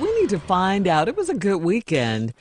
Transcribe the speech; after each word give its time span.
We 0.00 0.20
need 0.20 0.30
to 0.30 0.38
find 0.38 0.86
out. 0.88 1.08
It 1.08 1.16
was 1.16 1.28
a 1.28 1.34
good 1.34 1.58
weekend. 1.58 2.32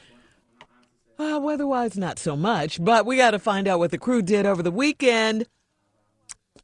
Uh, 1.18 1.40
weather-wise, 1.42 1.98
not 1.98 2.18
so 2.18 2.38
much, 2.38 2.84
but 2.84 3.06
we 3.06 3.18
got 3.18 3.32
to 3.32 3.40
find 3.40 3.68
out 3.68 3.80
what 3.80 3.92
the 3.92 3.98
crew 3.98 4.22
did 4.22 4.46
over 4.46 4.64
the 4.64 4.72
weekend. 4.72 5.46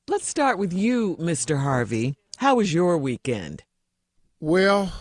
Let's 0.07 0.27
start 0.27 0.57
with 0.57 0.71
you, 0.71 1.17
Mr. 1.17 1.61
Harvey. 1.61 2.15
How 2.37 2.55
was 2.55 2.73
your 2.73 2.97
weekend? 2.97 3.63
Well, 4.39 4.93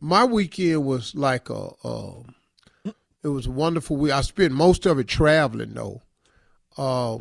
my 0.00 0.24
weekend 0.24 0.86
was 0.86 1.14
like 1.14 1.50
a, 1.50 1.70
a 1.84 2.12
it 3.22 3.28
was 3.28 3.46
a 3.46 3.50
wonderful 3.50 3.96
week. 3.96 4.12
I 4.12 4.22
spent 4.22 4.52
most 4.52 4.86
of 4.86 4.98
it 4.98 5.08
traveling 5.08 5.74
though. 5.74 6.00
Uh, 6.78 7.18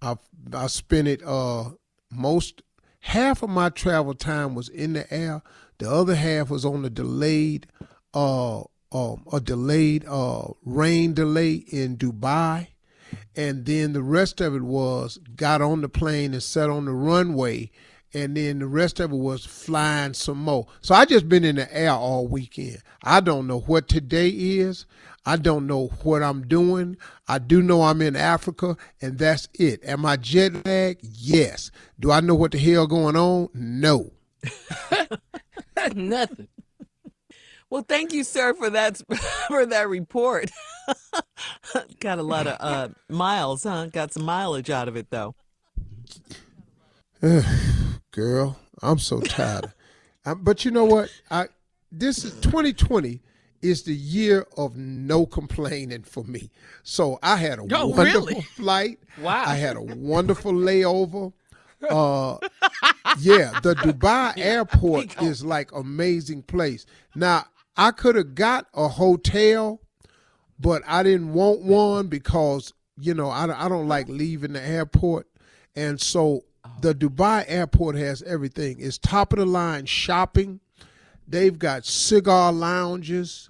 I 0.00 0.16
I 0.52 0.66
spent 0.68 1.08
it 1.08 1.22
uh, 1.24 1.70
most 2.10 2.62
half 3.00 3.42
of 3.42 3.50
my 3.50 3.68
travel 3.68 4.14
time 4.14 4.54
was 4.54 4.68
in 4.68 4.92
the 4.92 5.12
air. 5.12 5.42
The 5.78 5.90
other 5.90 6.14
half 6.14 6.50
was 6.50 6.64
on 6.64 6.84
a 6.84 6.90
delayed 6.90 7.66
uh, 8.14 8.62
uh, 8.94 9.16
a 9.32 9.40
delayed 9.40 10.04
uh, 10.08 10.44
rain 10.64 11.14
delay 11.14 11.54
in 11.54 11.96
Dubai. 11.96 12.68
And 13.36 13.66
then 13.66 13.92
the 13.92 14.02
rest 14.02 14.40
of 14.40 14.54
it 14.54 14.62
was 14.62 15.18
got 15.36 15.60
on 15.60 15.80
the 15.80 15.88
plane 15.88 16.32
and 16.32 16.42
sat 16.42 16.70
on 16.70 16.84
the 16.84 16.92
runway. 16.92 17.72
And 18.12 18.36
then 18.36 18.60
the 18.60 18.68
rest 18.68 19.00
of 19.00 19.10
it 19.10 19.16
was 19.16 19.44
flying 19.44 20.14
some 20.14 20.38
more. 20.38 20.68
So 20.80 20.94
i 20.94 21.04
just 21.04 21.28
been 21.28 21.44
in 21.44 21.56
the 21.56 21.76
air 21.76 21.90
all 21.90 22.28
weekend. 22.28 22.78
I 23.02 23.18
don't 23.18 23.48
know 23.48 23.60
what 23.60 23.88
today 23.88 24.28
is. 24.28 24.86
I 25.26 25.36
don't 25.36 25.66
know 25.66 25.88
what 26.02 26.22
i'm 26.22 26.46
doing. 26.46 26.96
I 27.26 27.38
do 27.38 27.62
know 27.62 27.82
i'm 27.82 28.02
in 28.02 28.14
africa 28.14 28.76
and 29.00 29.18
that's 29.18 29.48
it. 29.54 29.80
Am 29.84 30.06
i 30.06 30.16
jet 30.16 30.64
lagged? 30.64 31.00
Yes. 31.02 31.72
Do 31.98 32.12
i 32.12 32.20
know 32.20 32.36
what 32.36 32.52
the 32.52 32.58
hell 32.58 32.86
going 32.86 33.16
on? 33.16 33.48
No 33.54 34.12
nothing 35.94 36.48
well, 37.74 37.84
thank 37.88 38.12
you, 38.12 38.22
sir, 38.22 38.54
for 38.54 38.70
that 38.70 39.02
for 39.48 39.66
that 39.66 39.88
report. 39.88 40.48
Got 42.00 42.20
a 42.20 42.22
lot 42.22 42.46
of 42.46 42.56
uh, 42.60 42.88
miles, 43.08 43.64
huh? 43.64 43.86
Got 43.86 44.12
some 44.12 44.22
mileage 44.24 44.70
out 44.70 44.86
of 44.86 44.96
it, 44.96 45.08
though. 45.10 45.34
Girl, 48.12 48.60
I'm 48.80 48.98
so 48.98 49.18
tired. 49.20 49.72
but 50.36 50.64
you 50.64 50.70
know 50.70 50.84
what? 50.84 51.10
I 51.32 51.48
this 51.90 52.24
is 52.24 52.34
2020 52.42 53.20
is 53.60 53.82
the 53.82 53.94
year 53.94 54.46
of 54.56 54.76
no 54.76 55.26
complaining 55.26 56.04
for 56.04 56.22
me. 56.22 56.50
So 56.84 57.18
I 57.24 57.36
had 57.36 57.58
a 57.58 57.62
oh, 57.62 57.86
wonderful 57.86 58.26
really? 58.26 58.42
flight. 58.42 59.00
Wow. 59.20 59.42
I 59.46 59.56
had 59.56 59.76
a 59.76 59.82
wonderful 59.82 60.52
layover. 60.52 61.32
Uh, 61.90 62.36
yeah, 63.18 63.58
the 63.60 63.74
Dubai 63.76 64.34
airport 64.36 65.20
is 65.22 65.44
like 65.44 65.72
amazing 65.72 66.42
place. 66.42 66.86
Now 67.14 67.44
I 67.76 67.90
could 67.90 68.16
have 68.16 68.34
got 68.34 68.66
a 68.74 68.88
hotel, 68.88 69.80
but 70.58 70.82
I 70.86 71.02
didn't 71.02 71.32
want 71.32 71.62
one 71.62 72.08
because 72.08 72.72
you 72.98 73.14
know 73.14 73.28
I, 73.28 73.66
I 73.66 73.68
don't 73.68 73.88
like 73.88 74.08
leaving 74.08 74.52
the 74.52 74.62
airport, 74.62 75.26
and 75.74 76.00
so 76.00 76.44
the 76.80 76.94
Dubai 76.94 77.44
airport 77.48 77.96
has 77.96 78.22
everything. 78.22 78.76
It's 78.78 78.98
top 78.98 79.32
of 79.32 79.38
the 79.38 79.46
line 79.46 79.86
shopping. 79.86 80.60
They've 81.26 81.58
got 81.58 81.86
cigar 81.86 82.52
lounges, 82.52 83.48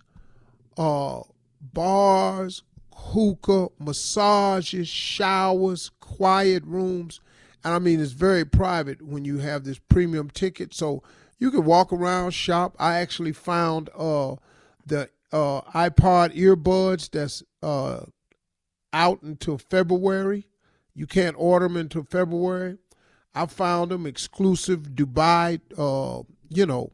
uh, 0.77 1.23
bars, 1.61 2.63
hookah, 2.95 3.69
massages, 3.79 4.89
showers, 4.89 5.91
quiet 6.01 6.63
rooms. 6.65 7.21
And 7.65 7.73
I 7.73 7.79
mean, 7.79 7.99
it's 7.99 8.13
very 8.13 8.45
private 8.45 9.01
when 9.03 9.25
you 9.25 9.39
have 9.39 9.65
this 9.65 9.79
premium 9.79 10.29
ticket. 10.31 10.75
So 10.75 11.03
you 11.39 11.51
can 11.51 11.65
walk 11.65 11.93
around, 11.93 12.33
shop. 12.33 12.77
I 12.79 12.97
actually 12.97 13.33
found 13.33 13.89
uh, 13.97 14.37
the 14.87 15.09
uh, 15.33 15.63
iPod 15.73 16.37
earbuds 16.37 17.11
that's 17.11 17.43
uh, 17.63 18.05
out 18.93 19.23
until 19.23 19.59
February. 19.59 20.47
You 20.95 21.07
can't 21.07 21.37
order 21.39 21.67
them 21.67 21.77
until 21.77 22.05
February. 22.05 22.79
I 23.35 23.47
found 23.47 23.91
them 23.91 24.07
exclusive 24.07 24.91
Dubai, 24.91 25.61
uh, 25.77 26.23
you 26.51 26.67
know, 26.67 26.93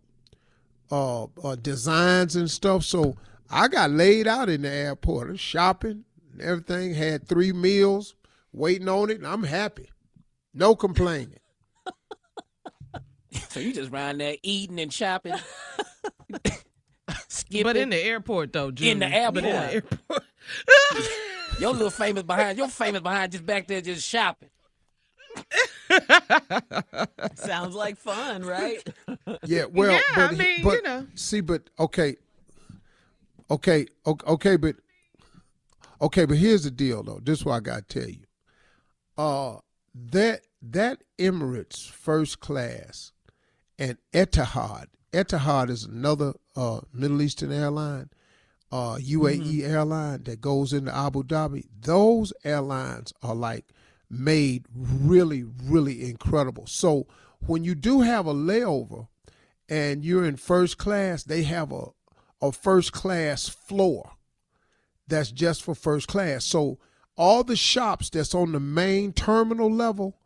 uh, 0.90 1.24
uh, 1.44 1.56
designs 1.56 2.34
and 2.36 2.50
stuff. 2.50 2.84
So 2.84 3.16
I 3.50 3.68
got 3.68 3.90
laid 3.90 4.26
out 4.26 4.48
in 4.48 4.62
the 4.62 4.70
airport, 4.70 5.38
shopping, 5.38 6.04
and 6.32 6.40
everything. 6.40 6.94
Had 6.94 7.28
three 7.28 7.52
meals 7.52 8.14
waiting 8.52 8.88
on 8.88 9.10
it, 9.10 9.18
and 9.18 9.26
I'm 9.26 9.42
happy. 9.44 9.90
No 10.54 10.74
complaining. 10.74 11.38
So 13.48 13.60
you 13.60 13.72
just 13.72 13.92
around 13.92 14.18
there 14.18 14.36
eating 14.42 14.80
and 14.80 14.92
shopping. 14.92 15.34
Skipping. 17.28 17.62
But 17.64 17.76
in 17.76 17.90
the 17.90 17.96
airport 17.96 18.52
though, 18.52 18.70
Junior. 18.72 18.92
In 18.92 18.98
the 18.98 19.30
But 19.32 19.44
in 19.44 19.50
the 19.50 19.72
airport. 19.72 20.02
airport. 20.10 20.24
your 21.60 21.72
little 21.72 21.90
famous 21.90 22.22
behind, 22.24 22.58
your 22.58 22.68
famous 22.68 23.00
behind 23.00 23.32
just 23.32 23.46
back 23.46 23.66
there 23.68 23.80
just 23.80 24.06
shopping. 24.06 24.48
Sounds 27.36 27.74
like 27.74 27.96
fun, 27.96 28.42
right? 28.44 28.86
Yeah, 29.44 29.64
well, 29.66 29.92
Yeah, 29.92 30.00
but, 30.16 30.32
I 30.32 30.36
mean, 30.36 30.62
but 30.64 30.74
you 30.74 30.82
know. 30.82 31.06
see, 31.14 31.40
but 31.40 31.70
okay, 31.78 32.16
okay, 33.50 33.86
okay, 34.06 34.56
but 34.56 34.76
okay, 36.00 36.24
but 36.24 36.36
here's 36.36 36.64
the 36.64 36.70
deal, 36.70 37.02
though. 37.04 37.20
This 37.22 37.40
is 37.40 37.44
what 37.44 37.54
I 37.54 37.60
got 37.60 37.88
to 37.88 38.00
tell 38.00 38.10
you. 38.10 38.24
Uh, 39.16 39.58
that 39.94 40.42
that 40.62 41.02
Emirates 41.18 41.88
first 41.90 42.40
class 42.40 43.12
and 43.78 43.98
Etihad. 44.12 44.86
Etihad 45.12 45.70
is 45.70 45.84
another 45.84 46.34
uh, 46.54 46.80
Middle 46.92 47.22
Eastern 47.22 47.50
airline, 47.50 48.10
uh, 48.70 48.96
UAE 48.96 49.62
airline 49.62 50.22
that 50.24 50.40
goes 50.40 50.72
into 50.72 50.94
Abu 50.94 51.22
Dhabi. 51.24 51.64
Those 51.80 52.32
airlines 52.44 53.12
are 53.22 53.34
like 53.34 53.72
made 54.08 54.66
really, 54.74 55.44
really 55.64 56.08
incredible. 56.08 56.66
So 56.66 57.06
when 57.46 57.64
you 57.64 57.74
do 57.74 58.02
have 58.02 58.26
a 58.26 58.34
layover 58.34 59.08
and 59.68 60.04
you're 60.04 60.26
in 60.26 60.36
first 60.36 60.78
class, 60.78 61.24
they 61.24 61.42
have 61.44 61.72
a 61.72 61.86
a 62.40 62.52
first 62.52 62.92
class 62.92 63.48
floor 63.48 64.12
that's 65.06 65.30
just 65.30 65.62
for 65.62 65.74
first 65.74 66.08
class. 66.08 66.44
So 66.44 66.78
all 67.20 67.44
the 67.44 67.54
shops 67.54 68.08
that's 68.08 68.34
on 68.34 68.52
the 68.52 68.58
main 68.58 69.12
terminal 69.12 69.70
level 69.70 70.16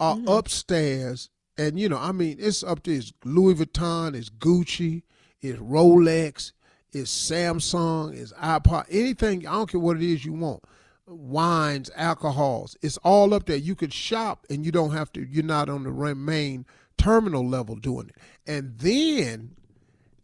are 0.00 0.16
mm-hmm. 0.16 0.26
upstairs. 0.26 1.30
And 1.56 1.78
you 1.78 1.88
know, 1.88 1.98
I 1.98 2.10
mean, 2.10 2.38
it's 2.40 2.64
up 2.64 2.82
to 2.82 2.92
it's 2.92 3.12
Louis 3.24 3.54
Vuitton, 3.54 4.16
it's 4.16 4.30
Gucci, 4.30 5.02
it's 5.40 5.60
Rolex, 5.60 6.50
it's 6.92 7.12
Samsung, 7.12 8.18
it's 8.18 8.32
iPod, 8.32 8.86
anything. 8.90 9.46
I 9.46 9.52
don't 9.52 9.70
care 9.70 9.80
what 9.80 9.96
it 9.96 10.02
is 10.02 10.24
you 10.24 10.32
want. 10.32 10.64
Wines, 11.06 11.88
alcohols, 11.94 12.76
it's 12.82 12.96
all 12.98 13.32
up 13.32 13.46
there. 13.46 13.56
You 13.56 13.76
could 13.76 13.92
shop, 13.92 14.44
and 14.50 14.66
you 14.66 14.72
don't 14.72 14.90
have 14.90 15.12
to. 15.12 15.24
You're 15.24 15.44
not 15.44 15.68
on 15.68 15.84
the 15.84 16.14
main 16.16 16.66
terminal 16.98 17.48
level 17.48 17.76
doing 17.76 18.08
it. 18.08 18.16
And 18.46 18.76
then 18.78 19.54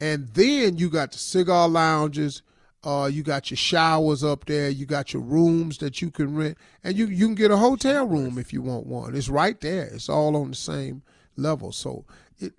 and 0.00 0.28
then 0.30 0.76
you 0.76 0.90
got 0.90 1.12
the 1.12 1.18
cigar 1.18 1.68
lounges. 1.68 2.42
Uh, 2.86 3.06
you 3.06 3.24
got 3.24 3.50
your 3.50 3.56
showers 3.56 4.22
up 4.22 4.44
there. 4.44 4.68
You 4.68 4.86
got 4.86 5.12
your 5.12 5.22
rooms 5.22 5.78
that 5.78 6.00
you 6.00 6.08
can 6.08 6.36
rent, 6.36 6.56
and 6.84 6.96
you 6.96 7.06
you 7.06 7.26
can 7.26 7.34
get 7.34 7.50
a 7.50 7.56
hotel 7.56 8.06
room 8.06 8.38
if 8.38 8.52
you 8.52 8.62
want 8.62 8.86
one. 8.86 9.16
It's 9.16 9.28
right 9.28 9.60
there. 9.60 9.86
It's 9.86 10.08
all 10.08 10.36
on 10.36 10.50
the 10.50 10.56
same 10.56 11.02
level. 11.36 11.72
So 11.72 12.04
it, 12.38 12.52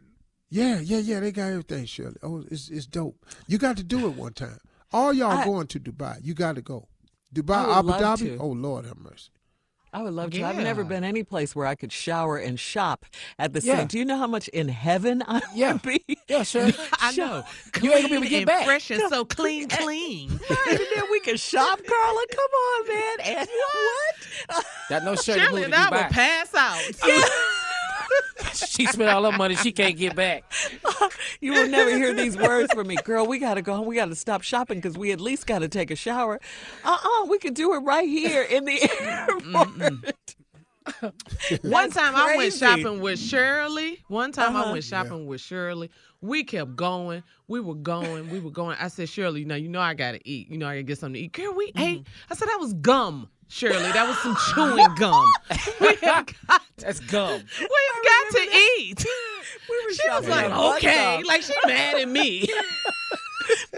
yeah, 0.49 0.79
yeah, 0.81 0.97
yeah. 0.97 1.21
They 1.21 1.31
got 1.31 1.47
everything, 1.51 1.85
Shirley. 1.85 2.17
Oh, 2.21 2.43
it's 2.51 2.67
it's 2.67 2.85
dope. 2.85 3.25
You 3.47 3.57
got 3.57 3.77
to 3.77 3.83
do 3.83 4.05
it 4.05 4.15
one 4.15 4.33
time. 4.33 4.59
All 4.91 5.13
y'all 5.13 5.31
I- 5.31 5.45
going 5.45 5.67
to 5.67 5.79
Dubai. 5.79 6.17
You 6.21 6.33
got 6.33 6.55
to 6.55 6.61
go. 6.61 6.89
Dubai, 7.33 7.77
Abu 7.77 7.91
Dhabi. 7.91 8.37
Oh 8.37 8.47
Lord 8.47 8.85
have 8.85 8.97
mercy. 8.97 9.29
I 9.93 10.03
would 10.03 10.13
love 10.13 10.31
to. 10.31 10.43
I've 10.43 10.57
never 10.57 10.83
been 10.83 11.03
any 11.03 11.23
place 11.23 11.55
where 11.55 11.65
I 11.65 11.75
could 11.75 11.91
shower 11.91 12.37
and 12.37 12.59
shop 12.59 13.05
at 13.39 13.53
the 13.53 13.61
Yeah. 13.61 13.77
same. 13.77 13.87
Do 13.87 13.97
you 13.97 14.05
know 14.05 14.17
how 14.17 14.27
much 14.27 14.47
in 14.49 14.67
heaven 14.67 15.23
I 15.27 15.41
Yeah. 15.55 15.73
would 15.73 15.81
be? 15.81 16.03
Yeah, 16.27 16.43
sure. 16.43 16.69
I 16.99 17.11
know. 17.13 17.43
You 17.81 17.93
ain't 17.93 18.01
gonna 18.03 18.09
be 18.09 18.15
able 18.15 18.23
to 18.25 18.29
get 18.29 18.45
back. 18.45 18.65
Fresh 18.65 18.91
and 18.91 19.01
so 19.09 19.23
clean, 19.25 19.67
clean. 19.69 20.29
Right, 20.49 20.79
and 20.79 20.87
then 20.95 21.03
we 21.11 21.19
can 21.21 21.37
shop, 21.37 21.79
Carla. 21.87 22.25
Come 22.29 22.51
on, 22.51 22.87
man. 22.87 23.37
And 23.37 23.49
what? 24.49 24.65
Got 24.89 25.03
no 25.03 25.15
shirt. 25.15 25.37
And 25.39 25.73
I 25.73 25.89
will 25.89 26.09
pass 26.09 26.53
out. 26.53 26.83
She 28.53 28.85
spent 28.87 29.09
all 29.09 29.29
her 29.29 29.37
money. 29.37 29.55
She 29.55 29.71
can't 29.71 29.97
get 29.97 30.15
back. 30.15 30.43
You 31.41 31.51
will 31.51 31.67
never 31.67 31.91
hear 31.91 32.13
these 32.13 32.35
words 32.37 32.73
from 32.73 32.87
me, 32.87 32.95
girl. 33.03 33.25
We 33.27 33.37
got 33.37 33.55
to 33.55 33.61
go 33.61 33.75
home. 33.75 33.85
We 33.85 33.95
got 33.95 34.05
to 34.05 34.15
stop 34.15 34.41
shopping 34.41 34.79
because 34.79 34.97
we 34.97 35.11
at 35.11 35.21
least 35.21 35.45
got 35.45 35.59
to 35.59 35.67
take 35.67 35.91
a 35.91 35.95
shower. 35.95 36.39
Uh 36.83 36.97
uh 37.03 37.25
we 37.25 37.37
could 37.37 37.53
do 37.53 37.73
it 37.73 37.79
right 37.79 38.07
here 38.07 38.41
in 38.41 38.65
the 38.65 38.89
airport. 38.99 40.35
One 41.01 41.11
That's 41.61 41.95
time 41.95 42.15
I 42.15 42.35
went 42.37 42.53
shopping 42.53 42.99
with 43.01 43.19
Shirley. 43.19 43.99
One 44.07 44.31
time 44.31 44.55
I 44.55 44.61
Uh-huh. 44.61 44.71
went 44.73 44.83
shopping 44.83 45.25
with 45.27 45.41
Shirley. 45.41 45.89
We 46.21 46.43
kept 46.43 46.75
going. 46.75 47.23
We 47.47 47.59
were 47.59 47.75
going. 47.75 48.29
We 48.29 48.39
were 48.39 48.49
going. 48.51 48.77
I 48.79 48.87
said, 48.87 49.07
Shirley, 49.09 49.45
now 49.45 49.55
you 49.55 49.69
know 49.69 49.79
I 49.81 49.93
gotta 49.93 50.19
eat. 50.23 50.49
You 50.49 50.57
know 50.57 50.67
I 50.67 50.73
gotta 50.75 50.83
get 50.83 50.97
something 50.97 51.13
to 51.15 51.19
eat. 51.25 51.31
Girl, 51.33 51.53
we 51.53 51.71
Mm-hmm. 51.73 51.81
ate. 51.99 52.07
I 52.31 52.35
said 52.35 52.47
that 52.47 52.57
was 52.59 52.73
gum, 52.73 53.29
Shirley. 53.47 53.91
That 53.91 54.07
was 54.07 54.17
some 54.19 54.35
chewing 54.53 54.95
gum. 54.95 55.25
we 55.81 55.95
have 56.01 56.25
got, 56.47 56.61
That's 56.77 56.99
gum. 57.01 57.41
we've 57.59 58.03
got 58.03 58.31
to 58.31 58.57
eat. 58.79 59.05
We 59.69 59.75
were 59.85 59.93
She 59.93 60.09
was 60.09 60.27
like, 60.27 60.45
at 60.45 60.51
a 60.51 60.55
bus 60.55 60.77
okay, 60.77 60.93
stop. 61.21 61.25
like 61.27 61.41
she 61.43 61.53
mad 61.65 62.01
at 62.01 62.09
me. 62.09 62.47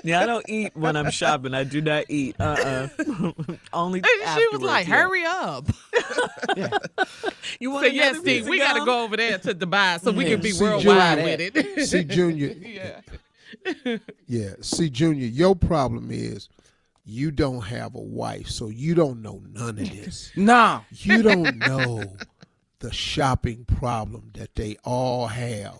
Yeah, 0.03 0.21
I 0.21 0.25
don't 0.25 0.45
eat 0.49 0.75
when 0.75 0.95
I'm 0.95 1.11
shopping. 1.11 1.53
I 1.53 1.63
do 1.63 1.81
not 1.81 2.05
eat. 2.09 2.35
Uh 2.39 2.87
uh 2.99 3.31
Only 3.73 3.99
And 3.99 4.37
she 4.39 4.47
was 4.51 4.61
like, 4.61 4.87
yeah. 4.87 4.95
hurry 4.95 5.23
up. 5.25 5.67
You 7.59 7.69
So 7.69 7.75
want 7.81 7.93
yes, 7.93 8.17
Steve, 8.19 8.47
we 8.47 8.57
got 8.59 8.73
to 8.77 8.85
go 8.85 9.03
over 9.03 9.17
there 9.17 9.37
to 9.39 9.53
Dubai 9.55 9.99
so 9.99 10.11
we 10.11 10.25
can 10.25 10.39
be 10.39 10.51
See, 10.51 10.63
worldwide 10.63 11.17
Junior- 11.17 11.37
with 11.37 11.55
it. 11.55 11.85
See, 11.87 12.03
Junior. 12.03 12.53
yeah. 12.59 13.97
Yeah. 14.27 14.49
See, 14.61 14.89
Junior, 14.89 15.25
your 15.27 15.55
problem 15.55 16.09
is 16.11 16.47
you 17.05 17.31
don't 17.31 17.61
have 17.61 17.95
a 17.95 17.99
wife, 18.01 18.47
so 18.47 18.67
you 18.69 18.93
don't 18.95 19.21
know 19.21 19.41
none 19.51 19.69
of 19.69 19.89
this. 19.89 20.31
Nah. 20.35 20.81
You 20.91 21.23
don't 21.23 21.57
know 21.57 22.03
the 22.79 22.93
shopping 22.93 23.65
problem 23.65 24.31
that 24.35 24.55
they 24.55 24.77
all 24.83 25.27
have. 25.27 25.79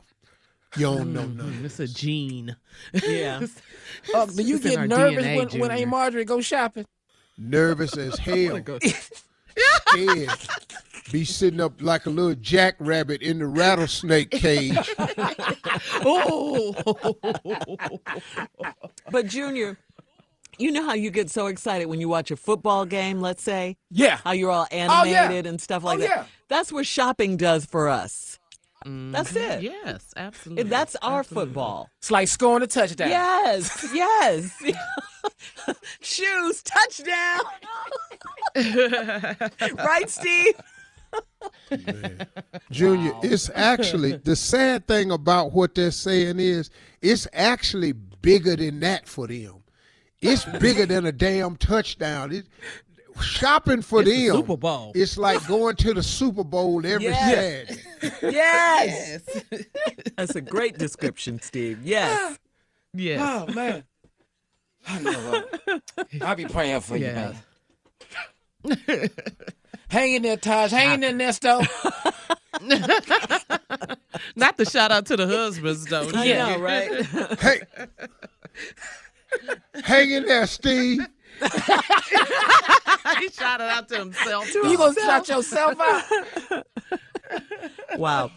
You 0.78 0.84
don't 0.84 1.14
know 1.14 1.26
none 1.26 1.50
of 1.50 1.66
It's 1.66 1.80
a 1.80 1.88
gene. 1.88 2.56
Yeah. 3.04 3.42
Uh, 4.16 4.26
do 4.28 4.44
you 4.44 4.56
It's 4.56 4.64
get 4.64 4.88
nervous 4.88 5.26
DNA, 5.26 5.52
when, 5.52 5.60
when 5.60 5.72
Aunt 5.72 5.90
Marjorie 5.90 6.24
go 6.24 6.40
shopping? 6.42 6.86
Nervous 7.38 7.98
as 7.98 8.18
hell. 8.20 8.62
Scared. 9.90 10.30
Be 11.12 11.26
sitting 11.26 11.60
up 11.60 11.82
like 11.82 12.06
a 12.06 12.10
little 12.10 12.36
jackrabbit 12.36 13.22
in 13.22 13.40
the 13.40 13.48
rattlesnake 13.48 14.30
cage. 14.30 14.78
Oh, 16.06 16.74
But 19.12 19.26
Junior, 19.28 19.78
you 20.58 20.72
know 20.72 20.86
how 20.86 20.94
you 20.94 21.10
get 21.12 21.30
so 21.30 21.48
excited 21.48 21.88
when 21.88 22.00
you 22.00 22.08
watch 22.10 22.32
a 22.32 22.36
football 22.38 22.86
game, 22.86 23.20
let's 23.22 23.44
say? 23.44 23.76
Yeah. 23.90 24.18
How 24.24 24.32
you're 24.32 24.52
all 24.52 24.68
Oh, 24.72 24.76
yeah. 24.76 25.24
animated 25.24 25.46
and 25.48 25.60
stuff 25.60 25.84
like 25.84 25.98
Oh, 25.98 26.02
that. 26.02 26.10
yeah. 26.10 26.26
That's 26.48 26.72
what 26.72 26.86
shopping 26.86 27.38
does 27.38 27.66
for 27.66 27.90
us. 27.90 28.39
Mm-hmm. 28.86 29.12
That's 29.12 29.36
it. 29.36 29.62
yes, 29.62 30.14
absolutely. 30.16 30.64
That's 30.64 30.96
our 30.98 31.20
Absolutely. 31.20 31.48
football. 31.48 31.90
It's 32.00 32.12
like 32.12 32.28
scoring 32.30 32.64
a 32.64 32.68
touchdown. 32.68 33.10
Yes, 33.10 33.88
yes. 33.94 34.62
Shoes, 36.02 36.64
touchdown. 36.64 37.40
right, 39.78 40.10
Steve? 40.10 40.54
Junior, 42.72 43.14
it's 43.24 43.50
actually 43.54 44.14
the 44.18 44.36
sad 44.36 44.88
thing 44.88 45.12
about 45.12 45.52
what 45.52 45.76
they're 45.76 45.92
saying 45.92 46.40
is 46.40 46.70
it's 47.02 47.28
actually 47.34 47.94
bigger 47.94 48.56
than 48.56 48.80
that 48.80 49.08
for 49.08 49.28
them. 49.28 49.56
It's 50.22 50.46
bigger 50.46 50.86
than 50.86 51.06
a 51.06 51.12
damn 51.12 51.56
touchdown. 51.56 52.32
It, 52.34 52.46
shopping 53.22 53.82
for 53.82 54.02
It's 54.02 54.10
the 54.10 54.28
them, 54.28 54.36
Super 54.38 54.58
Bowl. 54.58 54.92
It's 54.96 55.18
like 55.18 55.46
going 55.48 55.76
to 55.78 55.94
the 55.94 56.04
Super 56.04 56.44
Bowl 56.44 56.86
every 56.86 57.06
Yes. 57.06 57.80
Saturday. 58.02 58.36
Yes. 58.36 59.44
That's 60.18 60.36
a 60.36 60.42
great 60.42 60.78
description, 60.78 61.40
Steve. 61.42 61.80
Yes. 61.84 62.38
Yes. 62.94 63.22
Oh 63.24 63.54
man. 63.54 63.84
I 64.88 65.00
know. 65.02 65.44
I'll 66.22 66.36
be 66.36 66.46
praying 66.46 66.82
for 66.82 66.98
Yeah. 66.98 67.34
you, 68.64 68.76
man. 68.88 69.10
Hang 69.90 70.14
in 70.14 70.22
there, 70.24 70.38
Taj. 70.38 70.72
Hang 70.72 71.02
in 71.04 71.18
there, 71.18 71.32
Nesto. 71.32 71.60
Not 74.36 74.58
the 74.58 74.66
shout 74.66 74.92
out 74.92 75.06
to 75.08 75.18
the 75.18 75.28
husbands 75.28 75.86
though. 75.86 76.10
Yeah. 76.24 76.56
know, 76.56 76.60
right? 76.62 77.06
Hey, 77.40 77.62
hang 79.84 80.12
in 80.12 80.26
there, 80.26 80.48
Steve. 80.48 81.06
he 83.20 83.30
shouted 83.30 83.66
out 83.66 83.88
to 83.90 83.98
himself. 83.98 84.54
you 84.54 84.78
gonna 84.78 84.94
shout 84.94 85.28
yourself 85.30 85.80
out? 85.80 86.66
wow. 87.98 88.32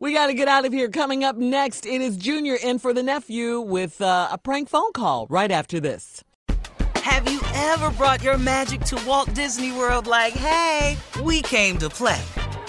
We 0.00 0.12
got 0.12 0.28
to 0.28 0.34
get 0.34 0.46
out 0.46 0.64
of 0.64 0.72
here. 0.72 0.88
Coming 0.88 1.24
up 1.24 1.36
next, 1.36 1.84
it 1.84 2.00
is 2.00 2.16
Junior 2.16 2.56
in 2.62 2.78
for 2.78 2.92
the 2.92 3.02
nephew 3.02 3.60
with 3.60 4.00
uh, 4.00 4.28
a 4.30 4.38
prank 4.38 4.68
phone 4.68 4.92
call 4.92 5.26
right 5.28 5.50
after 5.50 5.80
this. 5.80 6.22
Have 6.96 7.28
you 7.28 7.40
ever 7.54 7.90
brought 7.92 8.22
your 8.22 8.38
magic 8.38 8.82
to 8.82 9.02
Walt 9.06 9.32
Disney 9.34 9.72
World 9.72 10.06
like, 10.06 10.34
hey, 10.34 10.96
we 11.22 11.42
came 11.42 11.78
to 11.78 11.88
play? 11.88 12.20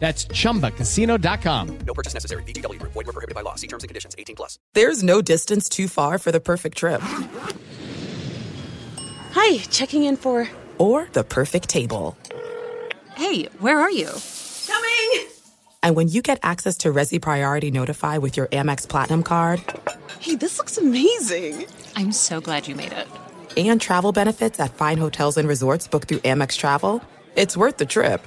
That's 0.00 0.24
chumbacasino.com. 0.24 1.78
No 1.86 1.94
purchase 1.94 2.14
necessary. 2.14 2.42
VGW 2.44 2.80
Group. 2.80 2.92
Void 2.92 3.06
were 3.06 3.12
prohibited 3.12 3.34
by 3.34 3.42
law. 3.42 3.54
See 3.54 3.68
terms 3.68 3.84
and 3.84 3.88
conditions. 3.88 4.16
18 4.18 4.34
plus. 4.34 4.58
There's 4.74 5.02
no 5.02 5.20
distance 5.22 5.68
too 5.68 5.86
far 5.88 6.18
for 6.18 6.32
the 6.32 6.40
perfect 6.40 6.78
trip. 6.78 7.02
Hi, 9.32 9.58
checking 9.70 10.04
in 10.04 10.16
for... 10.16 10.48
Or 10.78 11.08
the 11.12 11.22
perfect 11.22 11.68
table. 11.68 12.16
Hey, 13.14 13.44
where 13.60 13.78
are 13.78 13.90
you? 13.90 14.08
Coming! 14.66 15.28
And 15.82 15.94
when 15.94 16.08
you 16.08 16.22
get 16.22 16.38
access 16.42 16.78
to 16.78 16.92
Resy 16.92 17.20
Priority 17.20 17.70
Notify 17.70 18.16
with 18.18 18.36
your 18.36 18.46
Amex 18.46 18.88
Platinum 18.88 19.22
card... 19.22 19.62
Hey, 20.18 20.34
this 20.34 20.58
looks 20.58 20.78
amazing! 20.78 21.66
I'm 21.96 22.12
so 22.12 22.40
glad 22.40 22.66
you 22.66 22.74
made 22.74 22.92
it. 22.92 23.06
And 23.56 23.80
travel 23.80 24.12
benefits 24.12 24.58
at 24.58 24.74
fine 24.74 24.96
hotels 24.96 25.36
and 25.36 25.46
resorts 25.46 25.86
booked 25.86 26.08
through 26.08 26.18
Amex 26.18 26.56
Travel, 26.56 27.02
it's 27.36 27.56
worth 27.56 27.76
the 27.76 27.86
trip. 27.86 28.26